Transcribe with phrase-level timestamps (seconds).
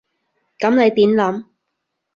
[0.57, 1.43] 噉你點諗？